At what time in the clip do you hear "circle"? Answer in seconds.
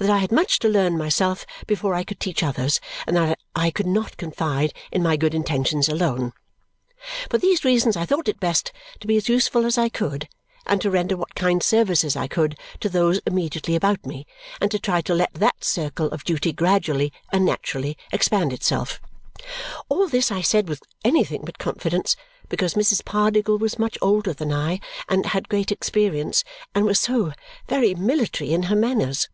15.62-16.06